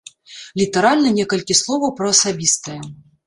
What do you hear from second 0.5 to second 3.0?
Літаральна некалькі словаў пра асабістае.